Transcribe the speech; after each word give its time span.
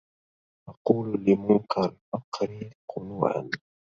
أقول 0.69 1.23
لمنكر 1.27 1.95
فقري 2.11 2.73
قنوعا 2.89 3.49